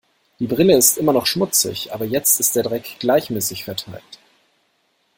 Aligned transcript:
Die 0.39 0.47
Brille 0.47 0.75
ist 0.75 0.97
immer 0.97 1.13
noch 1.13 1.27
schmutzig, 1.27 1.93
aber 1.93 2.05
jetzt 2.05 2.39
ist 2.39 2.55
der 2.55 2.63
Dreck 2.63 2.95
gleichmäßig 2.97 3.65
verteilt. 3.65 4.17